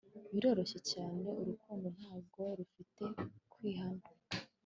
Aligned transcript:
Biroroshye 0.33 0.79
cyane 0.91 1.27
urukundo 1.41 1.87
ntabwo 1.97 2.41
rufite 2.57 3.03
kwihana 3.51 4.05